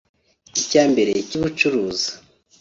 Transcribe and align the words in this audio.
icya 0.59 0.83
mbere 0.91 1.11
cy’ubucuruzi 1.29 2.09